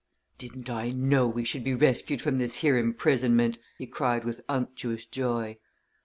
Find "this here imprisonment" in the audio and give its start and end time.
2.39-3.59